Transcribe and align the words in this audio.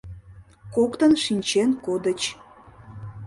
Коктын 0.75 1.13
шинчен 1.23 1.69
кодыч. 1.85 2.21